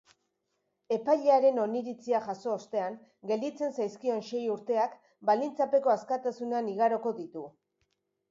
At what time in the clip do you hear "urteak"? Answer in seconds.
4.55-4.95